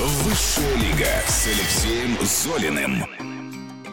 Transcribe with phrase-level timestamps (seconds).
[0.00, 3.04] Высшая лига с Алексеем Золиным.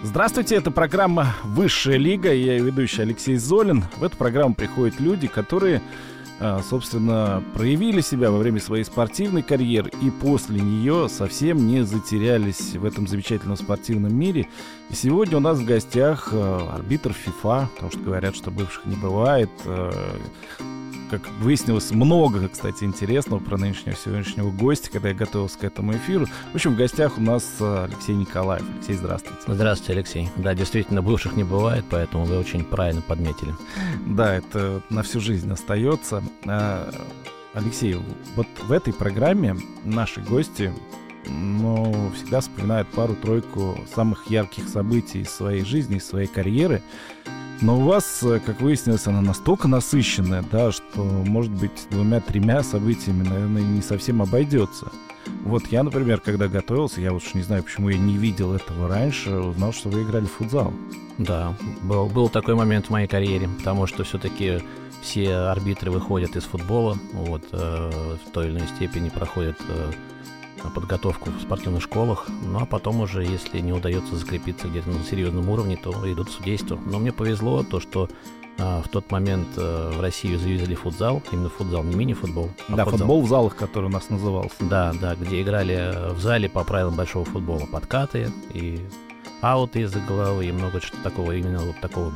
[0.03, 3.83] Здравствуйте, это программа «Высшая лига», я ведущий Алексей Золин.
[3.97, 5.81] В эту программу приходят люди, которые,
[6.39, 12.75] а, собственно, проявили себя во время своей спортивной карьеры и после нее совсем не затерялись
[12.75, 14.47] в этом замечательном спортивном мире.
[14.91, 18.95] И сегодня у нас в гостях а, арбитр ФИФА, потому что говорят, что бывших не
[18.95, 20.19] бывает, а,
[21.09, 26.27] как выяснилось, много, кстати, интересного про нынешнего сегодняшнего гостя, когда я готовился к этому эфиру.
[26.51, 28.63] В общем, в гостях у нас э, Алексей Николаев.
[28.75, 29.41] Алексей, здравствуйте.
[29.47, 30.29] Здравствуйте, Алексей.
[30.37, 33.53] Да, действительно, бывших не бывает, поэтому вы очень правильно подметили.
[34.05, 36.23] Да, это на всю жизнь остается.
[36.45, 36.91] А,
[37.53, 37.97] Алексей,
[38.35, 40.73] вот в этой программе наши гости
[41.27, 46.81] ну, всегда вспоминают пару-тройку самых ярких событий из своей жизни, из своей карьеры.
[47.61, 53.23] Но у вас, э, как выяснилось, она настолько насыщенная, да, что, может быть, двумя-тремя событиями,
[53.23, 54.91] наверное, не совсем обойдется.
[55.43, 59.31] Вот я, например, когда готовился, я уж не знаю, почему я не видел этого раньше,
[59.31, 60.73] узнал, что вы играли в футзал.
[61.17, 64.61] Да, был, был такой момент в моей карьере, потому что все-таки
[65.01, 69.91] все арбитры выходят из футбола, вот, э, в той или иной степени проходят э,
[70.73, 75.49] подготовку в спортивных школах, ну а потом уже, если не удается закрепиться где-то на серьезном
[75.49, 76.79] уровне, то идут в судейство.
[76.85, 78.09] Но мне повезло то, что
[78.57, 82.49] а, в тот момент а, в Россию завезли футзал, именно футзал, не мини-футбол.
[82.69, 82.99] А да, футзал.
[82.99, 84.55] футбол в залах, который у нас назывался.
[84.61, 88.79] Да, да, где играли в зале по правилам большого футбола подкаты и
[89.41, 92.13] ауты из-за головы и много чего такого, именно вот такого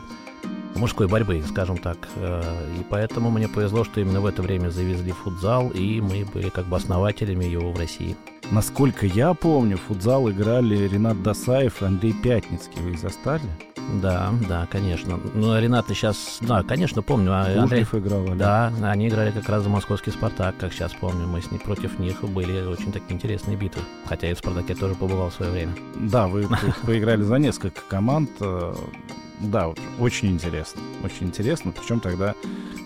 [0.76, 1.98] мужской борьбы, скажем так.
[2.16, 2.42] Э,
[2.80, 6.66] и поэтому мне повезло, что именно в это время завезли футзал, и мы были как
[6.66, 8.16] бы основателями его в России.
[8.52, 12.82] Насколько я помню, в футзал играли Ренат Досаев и Андрей Пятницкий.
[12.82, 13.44] Вы их застали?
[14.02, 15.20] Да, да, конечно.
[15.34, 17.32] Ну, Ренат сейчас, да, конечно, помню.
[17.32, 17.84] А Андрей...
[17.84, 18.38] играл, Олег.
[18.38, 21.28] Да, они играли как раз за московский «Спартак», как сейчас помню.
[21.28, 23.82] Мы с ним против них были очень такие интересные битвы.
[24.06, 25.74] Хотя и в «Спартаке» тоже побывал в свое время.
[25.96, 26.48] Да, вы
[26.86, 28.30] поиграли за несколько команд.
[29.40, 30.82] Да, очень интересно.
[31.04, 31.72] Очень интересно.
[31.72, 32.36] Причем тогда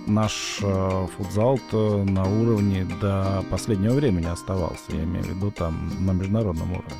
[0.06, 4.84] наш э, футзал-то на уровне до последнего времени оставался.
[4.90, 6.94] Я имею в виду там на международном уровне.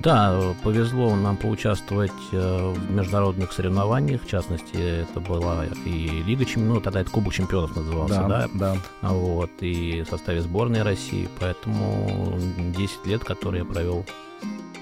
[0.00, 4.22] Да, повезло нам поучаствовать э, в международных соревнованиях.
[4.22, 8.48] В частности, это была и Лига чемпионов, ну, тогда это Кубок чемпионов назывался, да?
[8.52, 9.08] Да, да.
[9.08, 11.28] Вот, и в составе сборной России.
[11.40, 14.04] Поэтому 10 лет, которые я провел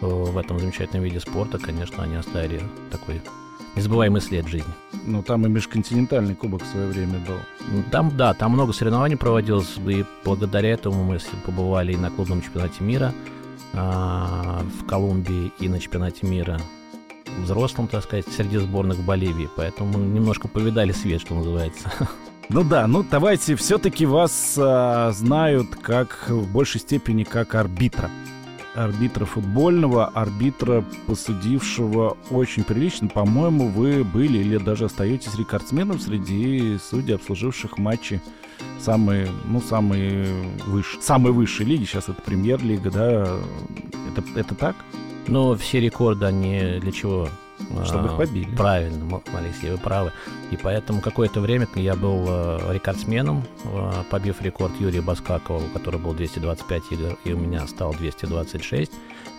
[0.01, 3.23] э, в этом замечательном виде спорта, конечно, они оставили такой
[3.77, 4.73] незабываемый след жизни.
[5.05, 7.39] Ну, там и межконтинентальный кубок в свое время был.
[7.91, 12.83] Там, да, там много соревнований проводилось, и благодаря этому мы побывали и на клубном чемпионате
[12.85, 13.13] мира
[13.73, 16.61] а, в Колумбии, и на чемпионате мира
[17.39, 19.49] взрослым, так сказать, среди сборных в Боливии.
[19.57, 21.91] Поэтому немножко повидали свет, что называется.
[22.49, 28.11] Ну да, ну давайте все-таки вас а, знают как в большей степени как арбитра
[28.75, 33.09] арбитра футбольного, арбитра, посудившего очень прилично.
[33.09, 38.21] По-моему, вы были или даже остаетесь рекордсменом среди судей, обслуживших матчи
[38.81, 40.27] самые, ну, самые
[40.67, 41.85] выше, самой высшей лиги.
[41.85, 43.39] Сейчас это премьер-лига, да?
[44.11, 44.77] Это, это так?
[45.27, 47.29] Ну, все рекорды, они для чего
[47.85, 48.55] чтобы их побили.
[48.57, 50.13] Правильно, Алексей, вы правы.
[50.51, 56.13] И поэтому какое-то время я был э, рекордсменом, э, побив рекорд Юрия Баскакова, который был
[56.15, 58.93] 225 игр, и у меня стал 226.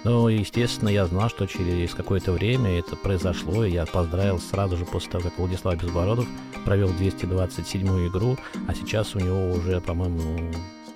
[0.04, 4.86] Ну, естественно, я знал, что через какое-то время это произошло, и я поздравил сразу же
[4.86, 6.28] после того, как Владислав Безбородов
[6.66, 10.52] провел 227 игру, а сейчас у него уже, по-моему,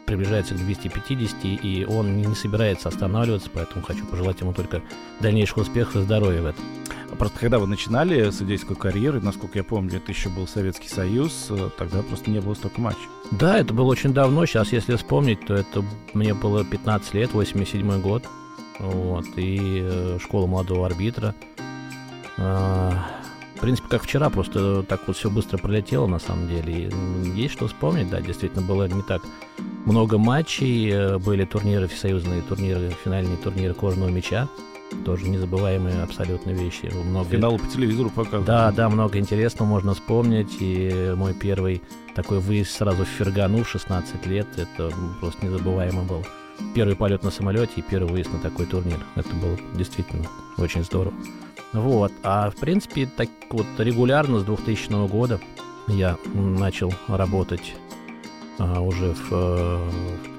[0.05, 4.81] приближается к 250, и он не собирается останавливаться, поэтому хочу пожелать ему только
[5.19, 6.63] дальнейшего успеха и здоровья в этом.
[7.17, 11.69] Просто когда вы начинали судейскую карьеру, насколько я помню, это еще был Советский Союз, э,
[11.77, 13.07] тогда просто не было столько матчей.
[13.31, 14.45] Да, это было очень давно.
[14.45, 15.83] Сейчас, если вспомнить, то это
[16.13, 18.23] мне было 15 лет, 87 год.
[18.79, 21.33] Вот, и э, школа молодого арбитра.
[22.37, 22.93] А,
[23.55, 26.89] в принципе, как вчера, просто так вот все быстро пролетело, на самом деле.
[26.89, 29.23] И есть что вспомнить, да, действительно, было не так
[29.85, 34.47] много матчей, э, были турниры, всесоюзные турниры, финальные турниры кожаного мяча.
[35.05, 36.91] Тоже незабываемые абсолютно вещи.
[36.93, 37.29] Много...
[37.29, 38.45] Финалы по телевизору показывают.
[38.45, 40.57] Да, да, много интересного можно вспомнить.
[40.59, 41.81] И мой первый
[42.15, 46.25] такой выезд сразу в Фергану в 16 лет, это просто незабываемо был.
[46.73, 48.99] Первый полет на самолете и первый выезд на такой турнир.
[49.15, 50.25] Это было действительно
[50.57, 51.13] очень здорово.
[51.73, 52.11] Вот.
[52.23, 55.39] А в принципе, так вот регулярно с 2000 года
[55.87, 57.75] я начал работать
[58.59, 59.89] а, уже в, э,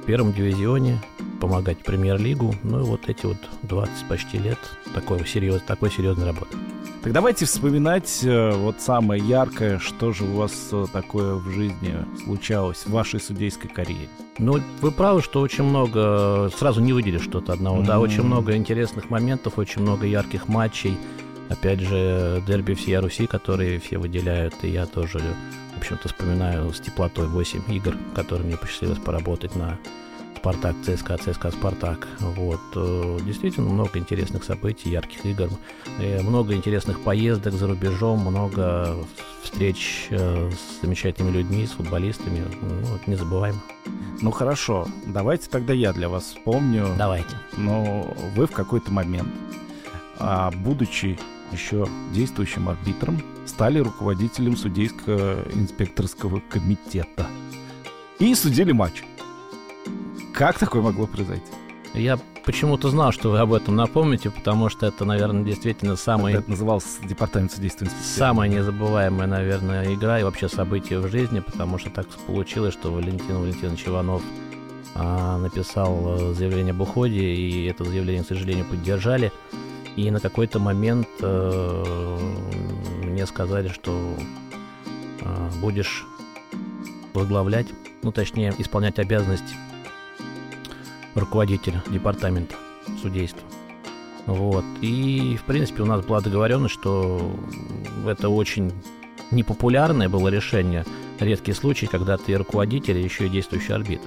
[0.03, 1.01] в первом дивизионе,
[1.41, 2.55] помогать премьер-лигу.
[2.63, 4.59] Ну и вот эти вот 20 почти лет
[4.95, 6.57] такой, серьез, такой серьезной работы.
[7.03, 11.95] Так давайте вспоминать э, вот самое яркое, что же у вас э, такое в жизни
[12.25, 14.09] случалось в вашей судейской карьере.
[14.39, 17.87] Ну, вы правы, что очень много, сразу не выделишь что-то одного, mm-hmm.
[17.87, 20.97] да, очень много интересных моментов, очень много ярких матчей.
[21.49, 25.21] Опять же, дерби всей Руси, которые все выделяют, и я тоже,
[25.79, 29.79] в общем-то, вспоминаю с теплотой 8 игр, которые мне посчастливилось поработать на
[30.37, 32.09] Спартак, ЦСКА, ЦСКА, Спартак.
[32.19, 32.61] Вот.
[32.75, 35.49] Э, действительно много интересных событий, ярких игр,
[36.01, 38.97] э, много интересных поездок за рубежом, много
[39.43, 42.45] встреч э, с замечательными людьми, с футболистами.
[42.61, 43.61] Ну, это незабываемо.
[44.21, 46.89] Ну хорошо, давайте тогда я для вас вспомню.
[46.99, 47.37] Давайте.
[47.57, 49.29] Но вы в какой-то момент,
[50.19, 51.19] а, будучи
[51.53, 57.27] еще действующим арбитром, стали руководителем судейско-инспекторского комитета.
[58.19, 59.05] И судили матч.
[60.33, 61.51] Как такое могло произойти?
[61.95, 66.35] Я почему-то знал, что вы об этом напомните, потому что это, наверное, действительно самый...
[66.35, 71.91] Это назывался департамент судейства Самая незабываемая, наверное, игра и вообще событие в жизни, потому что
[71.91, 74.23] так получилось, что Валентин Валентинович Иванов
[74.95, 79.33] а, написал э, заявление об уходе, и это заявление, к сожалению, поддержали.
[79.97, 82.19] И на какой-то момент а,
[83.19, 84.15] мне сказали, что
[85.23, 86.07] а, будешь
[87.15, 87.67] возглавлять,
[88.03, 89.57] ну, точнее, исполнять обязанность
[91.17, 92.55] руководитель департамента
[93.03, 93.43] судейства.
[94.27, 94.65] Вот.
[94.83, 97.29] И, в принципе, у нас была договоренность, что
[98.07, 98.71] это очень
[99.33, 100.85] непопулярное было решение.
[101.19, 104.07] Редкий случай, когда ты руководитель и еще и действующий арбитр.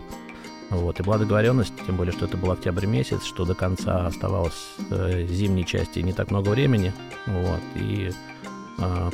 [0.69, 1.01] Вот.
[1.01, 5.25] И была договоренность, тем более, что это был октябрь месяц, что до конца оставалось э,
[5.27, 6.93] зимней части не так много времени.
[7.27, 7.59] Вот.
[7.75, 8.13] И э,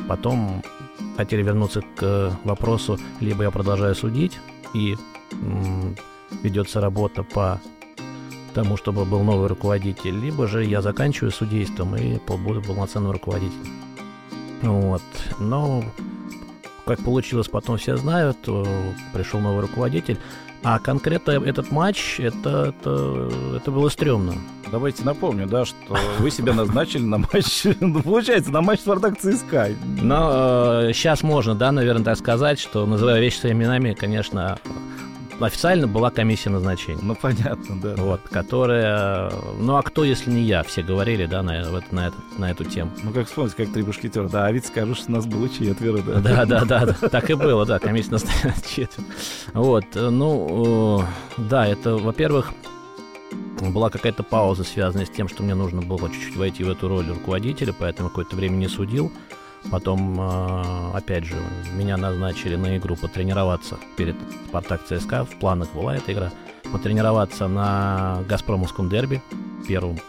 [0.07, 0.63] потом
[1.17, 4.39] хотели вернуться к вопросу, либо я продолжаю судить,
[4.73, 4.95] и
[6.43, 7.59] ведется работа по
[8.53, 13.73] тому, чтобы был новый руководитель, либо же я заканчиваю судейством и буду полноценным руководителем.
[14.61, 15.03] Вот.
[15.39, 15.83] Но,
[16.87, 18.37] как получилось, потом все знают,
[19.13, 20.17] пришел новый руководитель.
[20.63, 24.33] А конкретно этот матч, это, это, это было стрёмно.
[24.71, 29.69] Давайте напомню, да, что вы себя назначили на матч, ну, получается, на матч Спартак ЦСКА.
[30.01, 34.59] Но э, сейчас можно, да, наверное, так сказать, что, называя вещи своими именами, конечно,
[35.39, 36.99] официально была комиссия назначения.
[37.01, 37.95] Ну, понятно, да.
[37.97, 39.31] Вот, которая...
[39.59, 40.63] Ну, а кто, если не я?
[40.63, 41.53] Все говорили, да, на,
[41.91, 42.91] на, это, на эту тему.
[43.03, 44.27] Ну, как вспомнить, как три башкетера.
[44.27, 46.19] Да, а ведь скажут, что нас было четверо, да.
[46.19, 47.09] Да, да, да, да.
[47.09, 48.25] Так и было, да, комиссия нас
[48.75, 49.07] четверо.
[49.53, 51.03] Вот, ну,
[51.37, 52.51] да, это, во-первых,
[53.61, 57.07] была какая-то пауза, связанная с тем, что мне нужно было чуть-чуть войти в эту роль
[57.07, 59.11] руководителя, поэтому какое-то время не судил.
[59.71, 61.35] Потом, а, опять же,
[61.73, 64.15] меня назначили на игру потренироваться перед
[64.47, 65.25] Спартак ЦСКА.
[65.25, 66.31] В планах была эта игра.
[66.71, 69.21] Потренироваться на Газпромовском дерби
[69.67, 69.99] первым.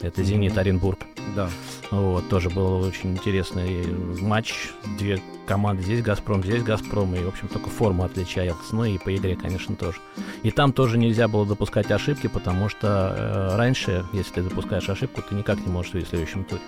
[0.00, 1.00] Это «Зенит» Оренбург.
[1.34, 1.48] Да.
[1.90, 3.86] Вот, тоже был очень интересный
[4.20, 4.70] матч.
[4.98, 5.82] Две команды.
[5.82, 7.14] Здесь «Газпром», здесь «Газпром».
[7.14, 8.56] И, в общем, только форма отличалась.
[8.72, 9.98] Ну и по игре, конечно, тоже.
[10.42, 15.22] И там тоже нельзя было допускать ошибки, потому что э, раньше, если ты допускаешь ошибку,
[15.22, 16.62] ты никак не можешь в следующем туре.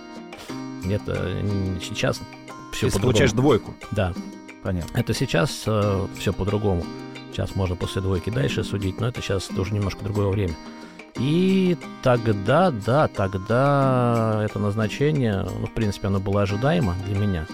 [0.94, 2.20] Это сейчас
[2.72, 3.74] все Если получаешь двойку.
[3.90, 4.12] Да.
[4.62, 4.98] Понятно.
[4.98, 6.84] Это сейчас э, все по-другому.
[7.32, 10.54] Сейчас можно после двойки дальше судить, но это сейчас тоже немножко другое время.
[11.18, 17.46] И тогда, да, тогда это назначение, ну, в принципе, оно было ожидаемо для меня.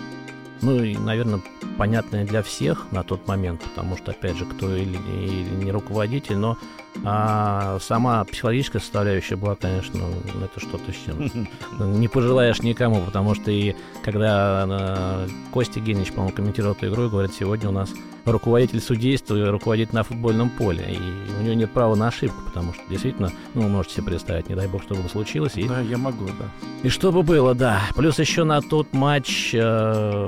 [0.61, 1.41] Ну и, наверное,
[1.77, 6.37] понятное для всех на тот момент, потому что, опять же, кто или, или не руководитель,
[6.37, 6.57] но
[7.03, 10.01] а сама психологическая составляющая была, конечно,
[10.43, 11.49] это что-то с чем.
[12.01, 17.33] Не пожелаешь никому, потому что и когда э, Костя Генич, по-моему, комментировал эту игру, говорит,
[17.35, 17.91] сегодня у нас
[18.25, 20.99] руководитель судейства руководит на футбольном поле, и
[21.41, 24.55] у него нет права на ошибку, потому что действительно, ну, вы можете себе представить, не
[24.55, 25.57] дай бог, что бы случилось.
[25.57, 25.69] И...
[25.69, 26.49] Да, я могу, да.
[26.83, 27.83] И что бы было, да.
[27.97, 30.27] Плюс еще на тот матч, э,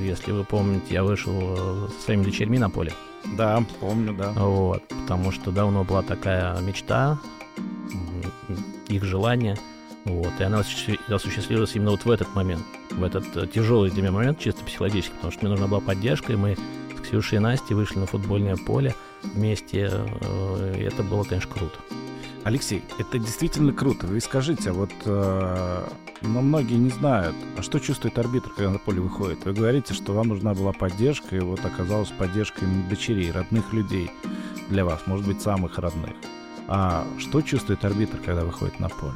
[0.00, 2.92] если вы помните, я вышел э, со своими дочерьми на поле.
[3.36, 4.32] Да, помню, да.
[4.32, 7.18] Вот, потому что давно была такая мечта,
[8.88, 9.56] их желание,
[10.04, 14.12] вот, и она осуществилась именно вот в этот момент, в этот э, тяжелый для меня
[14.12, 16.56] момент, чисто психологически, потому что мне нужна была поддержка, и мы
[16.96, 21.78] с Ксюшей и Настей вышли на футбольное поле вместе, э, и это было, конечно, круто.
[22.46, 24.06] Алексей, это действительно круто.
[24.06, 25.88] Вы скажите, а вот э,
[26.22, 29.44] но многие не знают, а что чувствует арбитр, когда на поле выходит.
[29.44, 34.12] Вы говорите, что вам нужна была поддержка, и вот оказалась поддержка именно дочерей, родных людей
[34.68, 36.14] для вас, может быть, самых родных.
[36.68, 39.14] А что чувствует арбитр, когда выходит на поле?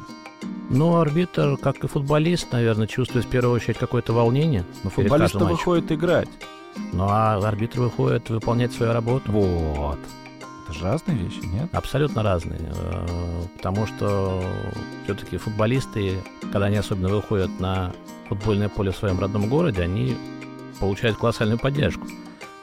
[0.69, 4.65] Ну, арбитр, как и футболист, наверное, чувствует в первую очередь какое-то волнение.
[4.83, 6.27] Но футболист выходит играть.
[6.91, 9.31] Ну а арбитры выходят выполнять свою работу.
[9.31, 9.99] Вот.
[10.71, 11.69] Это же разные вещи, нет?
[11.73, 12.59] Абсолютно разные.
[12.61, 13.05] Э,
[13.57, 14.41] потому что
[15.03, 16.17] все-таки футболисты,
[16.51, 17.91] когда они особенно выходят на
[18.29, 20.15] футбольное поле в своем родном городе, они
[20.79, 22.07] получают колоссальную поддержку.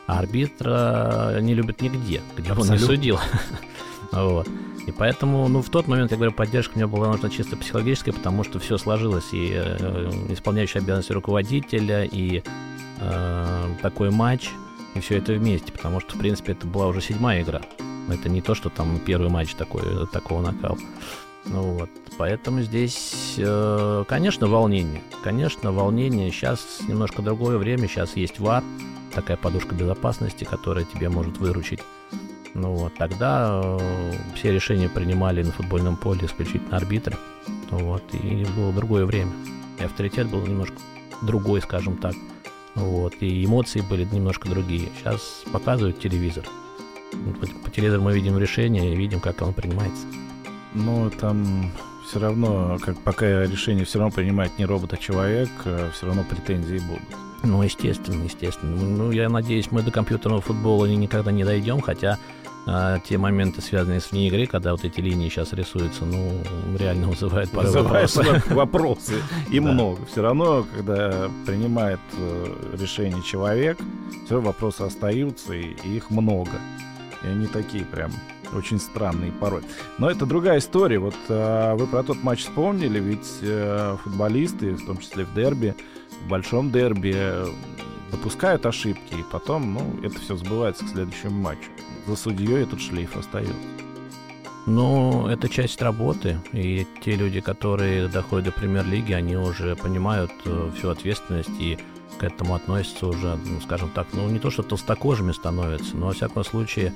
[0.07, 2.63] А арбитра не любят нигде, где Абсолютно.
[2.63, 3.21] он не судил.
[4.13, 4.49] вот.
[4.87, 8.43] И поэтому, ну, в тот момент, я говорю, поддержка мне была нужна чисто психологическая, потому
[8.43, 12.43] что все сложилось, и э, исполняющий обязанности руководителя, и
[13.01, 14.49] э, такой матч,
[14.95, 17.61] и все это вместе, потому что, в принципе, это была уже седьмая игра.
[18.09, 20.79] Это не то, что там первый матч такой, такого накала.
[21.47, 25.03] Ну вот, поэтому здесь, э, конечно, волнение.
[25.23, 26.31] Конечно, волнение.
[26.31, 28.63] Сейчас немножко другое время, сейчас есть ВАР,
[29.15, 31.81] такая подушка безопасности, которая тебе может выручить
[32.59, 37.17] ну вот, тогда э, все решения принимали на футбольном поле исключительно арбитры.
[37.71, 39.33] Вот, и было другое время.
[39.79, 40.77] И авторитет был немножко
[41.23, 42.15] другой, скажем так.
[42.75, 44.89] Вот, и эмоции были немножко другие.
[44.99, 46.45] Сейчас показывают телевизор.
[47.11, 50.07] По, по телевизору мы видим решение и видим, как оно принимается.
[50.75, 51.73] Ну, там
[52.07, 56.25] все равно, как пока решение все равно принимает не робот, а человек, э, все равно
[56.25, 57.03] претензии будут.
[57.43, 58.75] Ну, естественно, естественно.
[58.77, 62.19] Ну, я надеюсь, мы до компьютерного футбола никогда не дойдем, хотя
[62.71, 66.43] а те моменты, связанные с вне игры, когда вот эти линии сейчас рисуются, ну,
[66.77, 68.43] реально вызывают порой вопросы.
[68.51, 69.15] вопросы.
[69.51, 70.05] И много.
[70.05, 73.79] Все равно, когда принимает э, решение человек,
[74.27, 76.61] все вопросы остаются, и их много.
[77.23, 78.11] И они такие прям
[78.53, 79.63] очень странные порой.
[79.99, 80.99] Но это другая история.
[80.99, 85.75] Вот э, вы про тот матч вспомнили, ведь э, футболисты, в том числе в дерби,
[86.25, 87.15] в большом дерби,
[88.11, 91.69] допускают ошибки, и потом, ну, это все сбывается к следующему матчу
[92.09, 93.55] за судьей этот шлейф остается.
[94.67, 100.71] Ну, это часть работы, и те люди, которые доходят до премьер-лиги, они уже понимают э,
[100.77, 101.79] всю ответственность и
[102.19, 106.13] к этому относятся уже, ну, скажем так, ну, не то, что толстокожими становятся, но, во
[106.13, 106.93] всяком случае,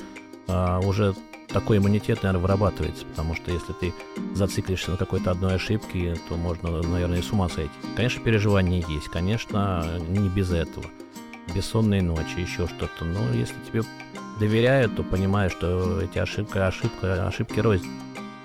[0.49, 1.15] э, уже
[1.53, 3.95] такой иммунитет, наверное, вырабатывается, потому что если ты
[4.35, 7.73] зациклишься на какой-то одной ошибке, то можно, наверное, и с ума сойти.
[7.95, 10.87] Конечно, переживания есть, конечно, не без этого.
[11.55, 13.05] Бессонные ночи, еще что-то.
[13.05, 13.83] Но если тебе
[14.39, 17.89] доверяют, то понимаешь, что эти ошибки, ошибка, ошибки рознь.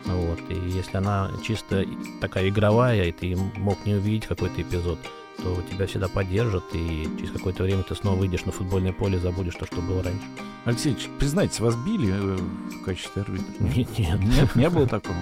[0.06, 0.40] Вот.
[0.50, 1.86] И если она чисто
[2.22, 5.00] такая игровая, и ты мог не увидеть какой-то эпизод,
[5.38, 9.56] то тебя всегда поддержат, и через какое-то время ты снова выйдешь на футбольное поле, забудешь
[9.56, 10.22] то, что было раньше.
[10.66, 13.64] Алексей, признайтесь, вас били э, в качестве арбитра?
[13.64, 14.20] Нет, нет.
[14.20, 15.16] Нет, не было такого?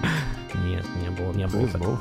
[0.64, 2.00] Нет, не было, не было такого.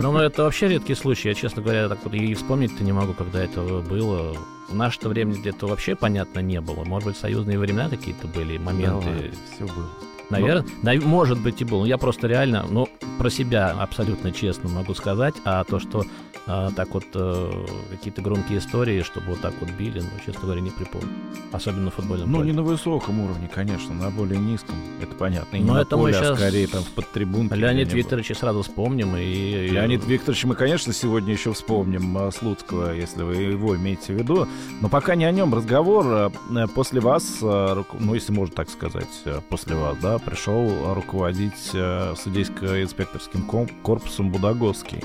[0.00, 1.28] Ну, это вообще редкий случай.
[1.28, 4.36] Я, честно говоря, так вот и вспомнить-то не могу, когда это было.
[4.68, 6.84] В наше время где-то вообще понятно не было.
[6.84, 9.30] Может быть, союзные времена какие-то были, моменты.
[9.30, 9.90] Да, все было.
[10.30, 11.06] Наверное, Но...
[11.06, 11.80] может быть и был.
[11.80, 12.88] Но я просто реально, ну,
[13.18, 16.04] про себя абсолютно честно могу сказать, а то, что
[16.46, 20.60] а, так вот э, какие-то громкие истории, чтобы вот так вот били, ну, честно говоря,
[20.60, 21.08] не припомню.
[21.52, 22.50] Особенно в футбольном Ну, поле.
[22.50, 25.56] не на высоком уровне, конечно, на более низком, это понятно.
[25.56, 26.32] И Но это поле, мы сейчас...
[26.32, 27.54] а скорее там в подтрибунке.
[27.54, 29.16] Леонид Викторович сразу вспомним.
[29.16, 29.68] И...
[29.68, 34.46] Леонид Викторович мы, конечно, сегодня еще вспомним а, Слуцкого, если вы его имеете в виду.
[34.82, 36.04] Но пока не о нем разговор.
[36.06, 39.08] А, после вас, ну, если можно так сказать,
[39.48, 45.02] после вас, да, пришел руководить э, судейско-инспекторским корпусом Будагоский.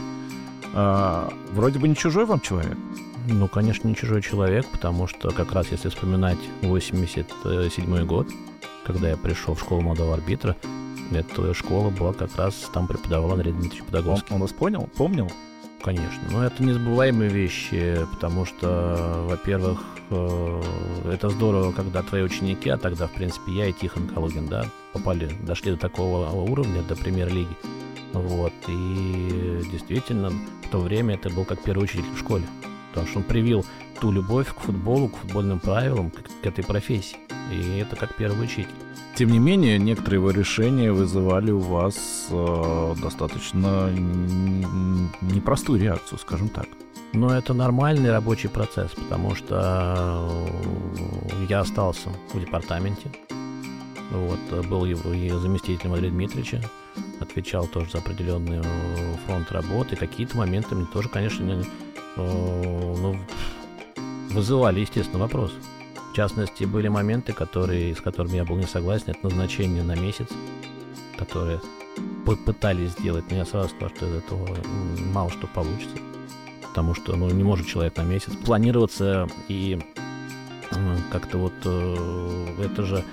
[0.74, 2.78] А, вроде бы не чужой вам человек.
[3.28, 8.28] Ну, конечно, не чужой человек, потому что как раз если вспоминать 87 год,
[8.86, 10.56] когда я пришел в школу молодого арбитра,
[11.12, 14.28] эта школа была как раз, там преподавал Андрей Дмитриевич Педагогский.
[14.30, 14.90] Он, он вас понял?
[14.96, 15.30] Помнил?
[15.82, 16.22] Конечно.
[16.30, 20.62] Но это незабываемые вещи, потому что, во-первых, э,
[21.12, 25.30] это здорово, когда твои ученики, а тогда, в принципе, я и Тихон Калугин, да, попали,
[25.42, 27.56] дошли до такого уровня, до премьер-лиги.
[28.14, 28.54] Вот.
[28.68, 32.46] И действительно, в то время это был как первый учитель в школе.
[32.90, 33.66] Потому что он привил
[34.02, 37.18] ту любовь к футболу, к футбольным правилам, к, к этой профессии.
[37.52, 38.74] И это как первый учитель.
[39.20, 43.92] Тем не менее, некоторые его решения вызывали у вас э, достаточно
[45.20, 46.68] непростую реакцию, скажем так.
[47.12, 50.30] Но это нормальный рабочий процесс, потому что
[51.02, 53.12] э, я остался в департаменте.
[54.12, 56.62] Вот, был его заместителем Андрея Дмитриевича
[57.20, 59.98] отвечал тоже за определенный э, фронт работы.
[59.98, 61.66] Какие-то моменты мне тоже, конечно, э,
[62.16, 63.18] ну,
[64.30, 65.52] вызывали, естественно, вопрос.
[66.12, 69.06] В частности, были моменты, которые, с которыми я был не согласен.
[69.08, 70.28] Это назначение на месяц,
[71.18, 71.62] которые
[72.46, 74.58] пытались сделать, но я сразу сказал, что из этого
[75.14, 75.98] мало что получится.
[76.64, 79.80] Потому что ну, не может человек на месяц планироваться и
[81.12, 83.04] как-то вот э, это же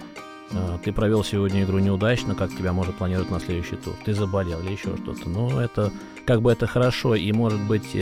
[0.52, 3.94] а, ты провел сегодня игру неудачно, как тебя может планировать на следующий тур?
[4.04, 5.28] Ты заболел или еще что-то?
[5.28, 5.90] Ну, это
[6.24, 7.96] как бы это хорошо, и может быть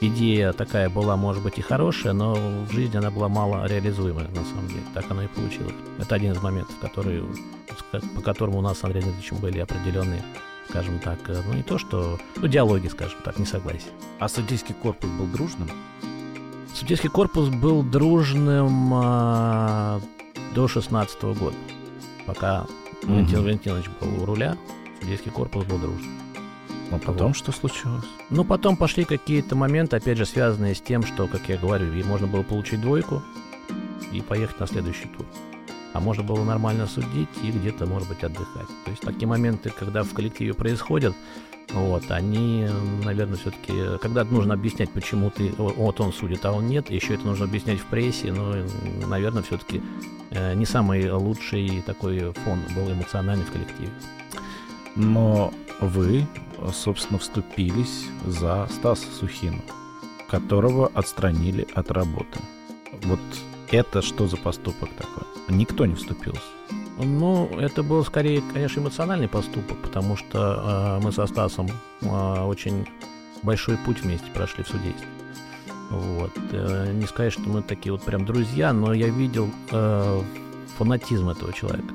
[0.00, 4.44] идея такая была, может быть, и хорошая, но в жизни она была мало реализуемая, на
[4.44, 4.82] самом деле.
[4.94, 5.74] Так оно и получилось.
[5.98, 7.24] Это один из моментов, который,
[8.14, 10.22] по которому у нас с Андреем Дмитриевичем были определенные
[10.68, 13.88] скажем так, э, ну не то что, ну диалоги, скажем так, не согласен.
[14.18, 15.70] А судейский корпус был дружным?
[16.74, 20.00] Судейский корпус был дружным а,
[20.54, 21.56] до 16 -го года,
[22.26, 22.66] пока
[23.02, 23.12] угу.
[23.12, 24.56] Валентин Валентинович был у руля,
[25.00, 26.27] судейский корпус был дружным.
[26.90, 27.36] А потом вот.
[27.36, 28.04] что случилось?
[28.30, 32.26] Ну, потом пошли какие-то моменты, опять же, связанные с тем, что, как я говорю, можно
[32.26, 33.22] было получить двойку
[34.12, 35.26] и поехать на следующий тур.
[35.92, 38.68] А можно было нормально судить и где-то, может быть, отдыхать.
[38.84, 41.14] То есть такие моменты, когда в коллективе происходят,
[41.72, 42.66] вот, они,
[43.04, 47.26] наверное, все-таки, когда нужно объяснять, почему ты, вот он судит, а он нет, еще это
[47.26, 48.54] нужно объяснять в прессе, но,
[49.06, 49.82] наверное, все-таки
[50.30, 53.90] э, не самый лучший такой фон был эмоциональный в коллективе.
[54.96, 56.26] Но вы
[56.72, 59.62] собственно, вступились за Стаса Сухину,
[60.28, 62.40] которого отстранили от работы.
[63.02, 63.20] Вот
[63.70, 65.24] это что за поступок такой?
[65.48, 66.40] Никто не вступился.
[66.98, 71.68] Ну, это был скорее, конечно, эмоциональный поступок, потому что э, мы со Стасом
[72.00, 72.06] э,
[72.42, 72.88] очень
[73.42, 75.06] большой путь вместе прошли в судействе.
[75.90, 76.32] Вот.
[76.52, 80.22] Э, не сказать, что мы такие вот прям друзья, но я видел э,
[80.76, 81.94] фанатизм этого человека,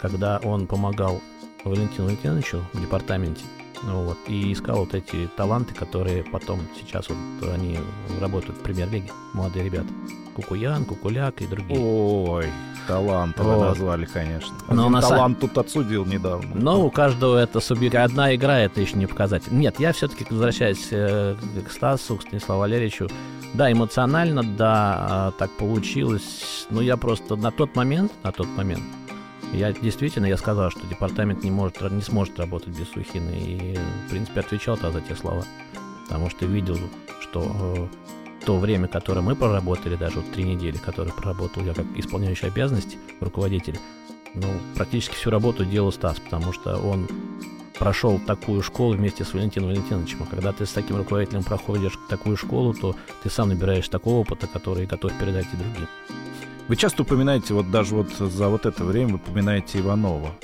[0.00, 1.20] когда он помогал
[1.64, 3.42] Валентину Валентиновичу в департаменте
[3.82, 7.78] ну, вот, и искал вот эти таланты, которые потом сейчас вот они
[8.20, 9.88] работают в премьер-лиге, молодые ребята.
[10.34, 11.80] Кукуян, Кукуляк и другие.
[11.80, 12.46] Ой,
[12.86, 13.58] таланты вот.
[13.58, 14.54] вы назвали, конечно.
[14.68, 16.54] Но Один талант тут отсудил недавно.
[16.54, 17.96] Но у каждого это субъект.
[17.96, 19.52] Одна игра это еще не показатель.
[19.52, 21.34] Нет, я все-таки возвращаюсь э,
[21.66, 23.08] к Стасу, к Станиславу Валерьевичу.
[23.54, 26.66] Да, эмоционально, да, а, так получилось.
[26.70, 28.82] Но я просто на тот момент, на тот момент,
[29.52, 33.32] я действительно, я сказал, что департамент не, может, не сможет работать без Сухины.
[33.32, 35.44] И, в принципе, отвечал тогда за те слова.
[36.04, 36.78] Потому что видел,
[37.20, 41.84] что э, то время, которое мы проработали, даже вот три недели, которые проработал я как
[41.96, 43.78] исполняющий обязанности руководитель,
[44.34, 47.08] ну, практически всю работу делал Стас, потому что он
[47.78, 50.22] прошел такую школу вместе с Валентином Валентиновичем.
[50.22, 54.46] А когда ты с таким руководителем проходишь такую школу, то ты сам набираешь такого опыта,
[54.46, 55.88] который готов передать и другим.
[56.68, 60.34] Вы часто упоминаете, вот даже вот за вот это время вы упоминаете Иванова.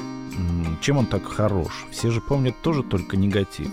[0.80, 1.84] Чем он так хорош?
[1.90, 3.68] Все же помнят тоже только негатив,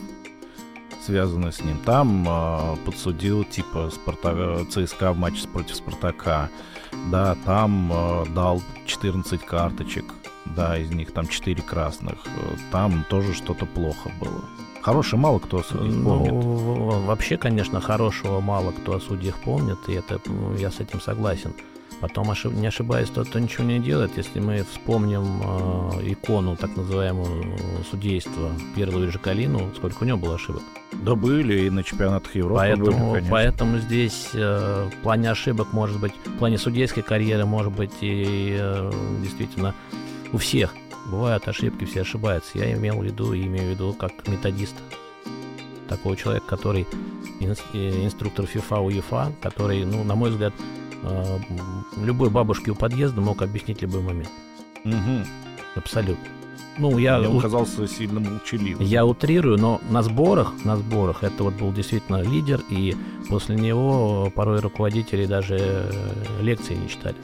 [1.06, 1.78] связанный с ним.
[1.86, 6.50] Там э, подсудил типа Спартака, ЦСКА в матче против Спартака.
[7.10, 10.06] Да, там э, дал 14 карточек.
[10.46, 12.16] Да, из них там 4 красных.
[12.70, 14.44] Там тоже что-то плохо было.
[14.82, 17.06] Хороший мало кто о судьях ну, помнит.
[17.08, 21.54] Вообще, конечно, хорошего мало кто о судьях помнит, и это ну, я с этим согласен.
[22.02, 22.52] Потом, ошиб...
[22.54, 27.56] не ошибаясь, тот, кто ничего не делает, если мы вспомним э, икону так называемую
[27.92, 30.64] судейства Пьера Луиджи Калину, сколько у него было ошибок?
[30.94, 36.00] Да были и на чемпионатах Европы поэтому, были, Поэтому здесь э, в плане ошибок, может
[36.02, 39.76] быть, в плане судейской карьеры, может быть, и э, действительно
[40.34, 40.74] у всех
[41.06, 42.58] бывают ошибки, все ошибаются.
[42.58, 44.76] Я имел в виду и имею в виду как методист.
[45.88, 46.88] Такого человека, который
[47.40, 50.81] инструктор FIFA, УЕФА, который, ну, на мой взгляд, э,
[51.98, 54.30] любой бабушке у подъезда мог объяснить любой момент.
[54.86, 55.26] Угу.
[55.76, 56.26] Абсолютно.
[56.78, 58.86] Ну, я, я оказался сильно молчаливым.
[58.86, 62.96] Я утрирую, но на сборах, на сборах это вот был действительно лидер, и
[63.30, 65.92] после него порой руководители даже э,
[66.42, 67.18] лекции не читали.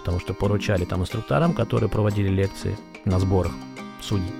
[0.00, 3.52] Потому что поручали там инструкторам, которые проводили лекции на сборах
[4.00, 4.32] судей.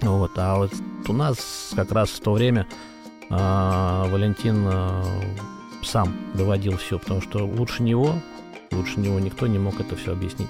[0.00, 0.72] Вот, а вот
[1.08, 2.66] у нас как раз в то время
[3.30, 5.04] а, Валентин а,
[5.84, 8.14] сам доводил все, потому что лучше него,
[8.72, 10.48] лучше него никто не мог это все объяснить.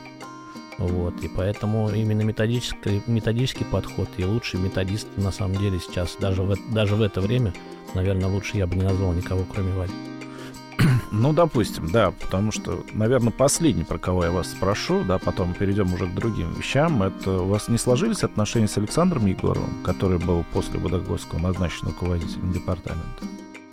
[0.79, 6.43] Вот, и поэтому именно методический, методический подход и лучший методист на самом деле сейчас, даже
[6.43, 7.55] в, даже в это время,
[7.95, 9.93] наверное, лучше я бы не назвал никого, кроме Вали.
[11.13, 15.95] Ну, допустим, да, потому что, наверное, последний, про кого я вас спрошу, да, потом перейдем
[15.95, 20.45] уже к другим вещам, это у вас не сложились отношения с Александром Егоровым, который был
[20.53, 23.25] после Водогорского назначен руководителем департамента?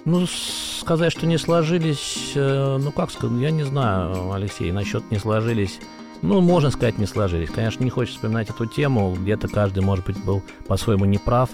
[0.04, 5.20] Ну, сказать, что не сложились, э, ну, как сказать, я не знаю, Алексей, насчет не
[5.20, 5.80] сложились.
[6.24, 7.50] Ну, можно сказать, не сложились.
[7.50, 9.16] Конечно, не хочется вспоминать эту тему.
[9.16, 11.50] Где-то каждый, может быть, был по-своему неправ,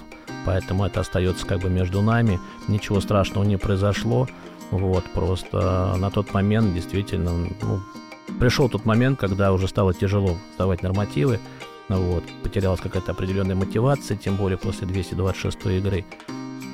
[0.45, 2.39] поэтому это остается как бы между нами.
[2.67, 4.27] Ничего страшного не произошло.
[4.71, 7.31] Вот, просто на тот момент действительно,
[7.61, 7.81] ну,
[8.39, 11.39] пришел тот момент, когда уже стало тяжело сдавать нормативы.
[11.87, 16.05] Вот, потерялась какая-то определенная мотивация, тем более после 226 игры.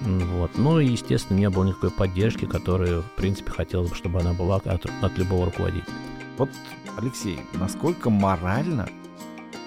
[0.03, 0.51] Вот.
[0.57, 4.57] Ну и, естественно, не было никакой поддержки, которую, в принципе, хотелось бы, чтобы она была
[4.57, 5.93] от, от любого руководителя.
[6.37, 6.49] Вот,
[6.97, 8.89] Алексей, насколько морально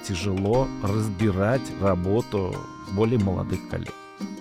[0.06, 2.54] тяжело разбирать работу
[2.92, 3.92] более молодых коллег?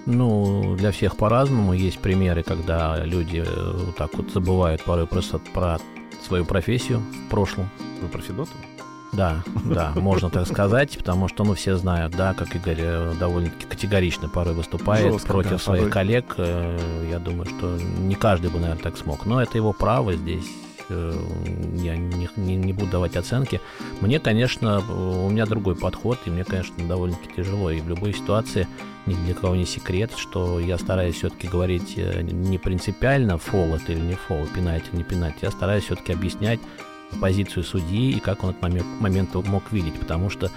[0.06, 1.74] Ну, для всех по-разному.
[1.74, 5.80] Есть примеры, когда люди э, вот так вот забывают порой просто про
[6.24, 7.70] свою профессию в прошлом.
[8.02, 8.75] Вы про Федотова?
[9.16, 13.66] Да, да, можно так сказать, потому что, ну, все знают, да, как Игорь э, довольно-таки
[13.66, 15.92] категорично порой выступает Жестко, против да, своих порой.
[15.92, 16.34] коллег.
[16.38, 16.78] Э,
[17.12, 19.26] Я думаю, что не каждый бы, наверное, так смог.
[19.26, 20.46] Но это его право здесь.
[20.90, 21.14] э,
[21.76, 23.62] Я не, не- не буду давать оценки.
[24.02, 27.72] Мне, конечно, у меня другой подход, и мне, конечно, довольно-таки тяжело.
[27.72, 28.68] И в любой ситуации
[29.06, 34.00] ни для кого не секрет, что я стараюсь все-таки говорить не принципиально, фол это или
[34.02, 35.38] не фол, пенальти или не пенальти.
[35.44, 36.60] Я стараюсь все-таки объяснять
[37.20, 40.52] позицию судьи и как он этот момент, момент мог видеть, потому что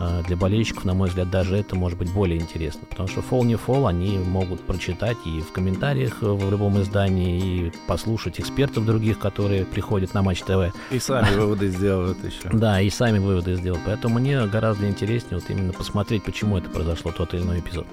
[0.00, 3.44] э, для болельщиков, на мой взгляд, даже это может быть более интересно, потому что фол
[3.44, 8.86] не фол они могут прочитать и в комментариях э, в любом издании, и послушать экспертов
[8.86, 10.74] других, которые приходят на Матч ТВ.
[10.90, 12.48] И сами выводы сделают еще.
[12.52, 13.80] Да, и сами выводы сделать.
[13.84, 17.86] Поэтому мне гораздо интереснее вот именно посмотреть, почему это произошло, тот или иной эпизод.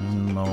[0.00, 0.48] Но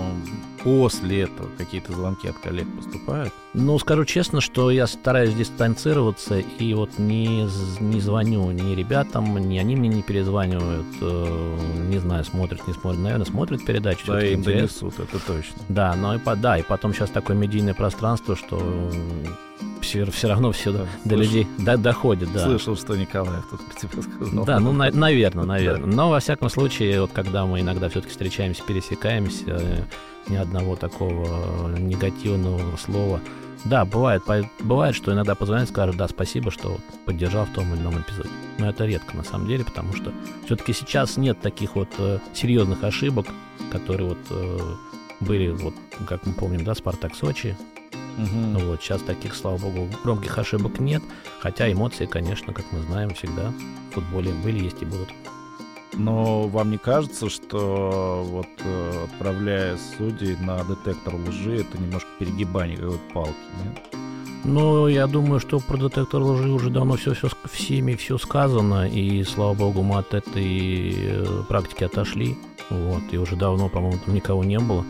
[0.63, 3.33] после этого какие-то звонки от коллег поступают?
[3.53, 7.47] Ну, скажу честно, что я стараюсь дистанцироваться и вот не,
[7.79, 11.57] не звоню ни ребятам, ни они мне не перезванивают, э,
[11.89, 14.07] не знаю, смотрят, не смотрят, наверное, смотрят передачу.
[14.07, 14.53] Да, им интересно.
[14.89, 15.61] донесут, это точно.
[15.69, 18.57] Да, но и, по- да, и потом сейчас такое медийное пространство, что
[19.85, 21.19] все, все равно все до, Да, до слышал.
[21.23, 22.39] людей до- доходит, да.
[22.45, 24.45] Слышал, что Николаев тут тебя сказал.
[24.45, 25.85] Да, ну, наверное, наверное.
[25.87, 29.83] Но, во всяком случае, вот когда мы иногда все-таки встречаемся, пересекаемся, э,
[30.27, 33.21] ни одного такого негативного слова.
[33.63, 34.21] Да, бывает,
[34.59, 37.99] бывает, что иногда позвонят и скажут, да, спасибо, что вот поддержал в том или ином
[37.99, 38.29] эпизоде.
[38.59, 40.11] Но это редко, на самом деле, потому что
[40.45, 43.25] все-таки сейчас нет таких вот э, серьезных ошибок,
[43.71, 44.59] которые вот э,
[45.19, 45.73] были, вот,
[46.07, 47.57] как мы помним, да, Спартак Сочи.
[48.17, 51.03] Ну вот, сейчас таких, слава богу, громких ошибок нет.
[51.39, 53.51] Хотя эмоции, конечно, как мы знаем, всегда
[53.91, 55.09] в футболе были, есть и будут.
[55.93, 62.77] Но вам не кажется, что вот э, отправляя судей на детектор лжи, это немножко перегибание
[62.77, 63.95] какой-то палки, нет?
[64.43, 69.23] Ну, я думаю, что про детектор лжи уже давно все, все всеми все сказано, и
[69.23, 72.37] слава богу, мы от этой э, практики отошли.
[72.69, 74.83] Вот, и уже давно, по-моему, там никого не было.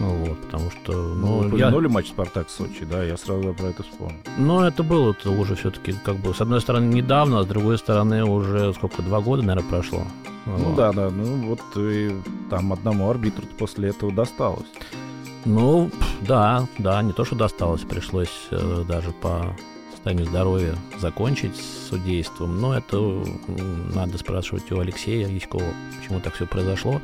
[0.00, 4.16] Ну вот, потому что, Ну, ну, я, матч Спартак-Сочи, да, я сразу про это вспомнил.
[4.36, 7.78] но это было это уже все-таки, как бы, с одной стороны, недавно, а с другой
[7.78, 10.02] стороны, уже сколько, два года, наверное, прошло.
[10.46, 10.76] Ну Вот.
[10.76, 12.12] да, да, ну вот и
[12.48, 14.66] там одному арбитру после этого досталось.
[15.44, 19.56] Ну, да, да, не то, что досталось, пришлось э, даже по
[19.90, 23.24] состоянию здоровья закончить с судейством, но это
[23.94, 25.62] надо спрашивать у Алексея Яськова,
[25.98, 27.00] почему так все произошло.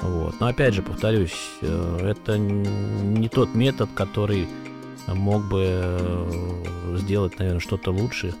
[0.00, 0.40] Вот.
[0.40, 4.48] Но опять же, повторюсь, э, это не тот метод, который
[5.06, 8.34] мог бы э, сделать, наверное, что-то лучше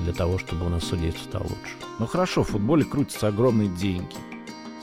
[0.00, 1.76] для того, чтобы у нас судейство стало лучше.
[1.98, 4.16] Ну хорошо, в футболе крутятся огромные деньги.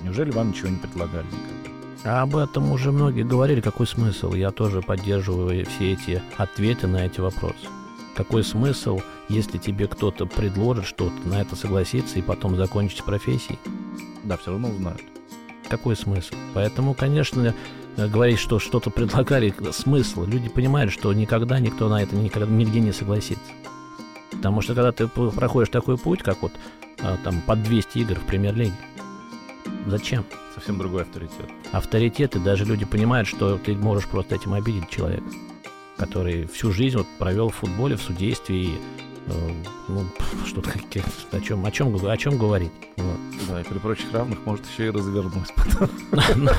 [0.02, 1.62] Неужели вам ничего не предлагали никогда?
[2.04, 4.34] А об этом уже многие говорили, какой смысл.
[4.34, 7.68] Я тоже поддерживаю все эти ответы на эти вопросы.
[8.16, 13.60] Какой смысл, если тебе кто-то предложит что-то, на это согласиться и потом закончить профессией?
[14.24, 15.02] Да, все равно узнают.
[15.72, 16.36] Какой смысл?
[16.54, 17.56] Поэтому, конечно,
[17.96, 20.26] э, говорить, что что-то предлагали, смысл.
[20.26, 23.54] Люди понимают, что никогда никто на это никогда, нигде не согласится.
[24.32, 26.52] Потому что когда ты проходишь такой путь, как вот
[27.02, 28.76] а, там под 200 игр в премьер-лиге,
[29.88, 30.26] зачем?
[30.54, 31.50] Совсем другой авторитет.
[31.72, 35.24] авторитеты, даже люди понимают, что ты можешь просто этим обидеть человека,
[35.96, 38.78] который всю жизнь вот провел в футболе, в судействе и э,
[39.88, 42.72] ну, пф, что-то какие- о чем, о чем, о чем говорить.
[42.98, 43.18] Вот.
[43.50, 45.90] Да, и при прочих равных может еще и развернуть потом.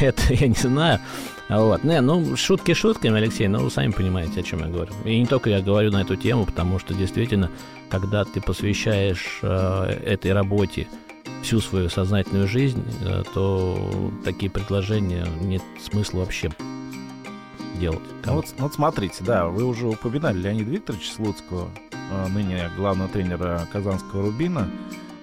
[0.00, 1.00] Это я не знаю.
[1.48, 1.84] Вот.
[1.84, 4.92] Не, ну, шутки шутками, Алексей, но вы сами понимаете, о чем я говорю.
[5.04, 7.50] И не только я говорю на эту тему, потому что действительно,
[7.88, 10.86] когда ты посвящаешь э, этой работе
[11.42, 13.78] всю свою сознательную жизнь, э, то
[14.24, 16.50] такие предложения нет смысла вообще
[17.78, 18.02] делать.
[18.24, 23.08] Ну вот, ну вот смотрите, да, вы уже упоминали Леонида Викторовича Слуцкого, э, ныне главного
[23.08, 24.68] тренера Казанского Рубина.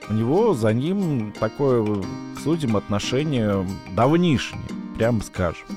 [0.09, 1.83] У него за ним такое
[2.35, 4.63] к судьям отношение давнишнее,
[4.95, 5.67] прямо скажем.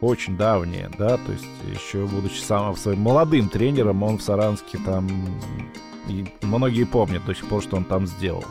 [0.00, 5.08] Очень давнее, да, то есть еще будучи самым своим молодым тренером, он в Саранске там,
[6.08, 8.44] и многие помнят до сих пор, что он там сделал.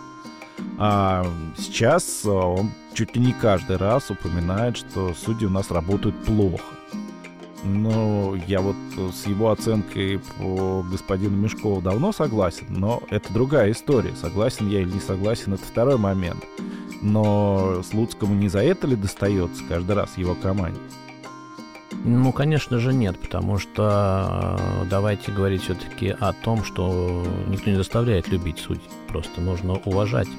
[0.77, 1.25] А
[1.57, 6.63] сейчас он чуть ли не каждый раз упоминает, что судьи у нас работают плохо.
[7.67, 13.71] Ну, я вот э, с его оценкой по господину Мешкову давно согласен, но это другая
[13.71, 14.15] история.
[14.15, 16.45] Согласен я или не согласен, это второй момент.
[17.01, 20.79] Но Слуцкому не за это ли достается каждый раз его команде?
[22.03, 27.75] Ну, конечно же, нет, потому что э, давайте говорить все-таки о том, что никто не
[27.75, 28.89] заставляет любить судей.
[29.09, 30.29] Просто нужно уважать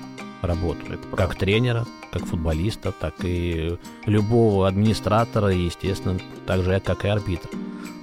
[0.42, 0.80] работу.
[1.16, 7.48] как тренера, как футболиста, так и любого администратора, и, естественно, так же, как и арбитр.